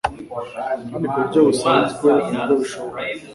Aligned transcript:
kandi 0.91 1.05
ku 1.11 1.17
buryo 1.17 1.39
busanzwe 1.47 2.07
uko 2.19 2.53
bishoboka, 2.59 2.99